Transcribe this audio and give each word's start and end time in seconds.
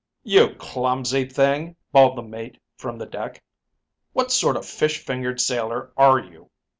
'You 0.23 0.55
clumsy 0.55 1.25
thing' 1.25 1.75
bawled 1.91 2.17
the 2.17 2.23
mate 2.23 2.57
from 2.75 2.97
the 2.97 3.05
deck. 3.05 3.43
'What 4.13 4.31
sort 4.31 4.57
of 4.57 4.65
fish 4.65 5.05
fingered 5.05 5.39
sailor, 5.39 5.93
are 5.95 6.17
you?' 6.17 6.49